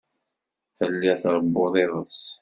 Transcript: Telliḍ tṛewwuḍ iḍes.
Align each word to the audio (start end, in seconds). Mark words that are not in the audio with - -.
Telliḍ 0.77 1.15
tṛewwuḍ 1.21 1.73
iḍes. 1.83 2.17